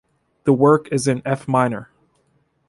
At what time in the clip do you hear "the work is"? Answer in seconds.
0.45-1.07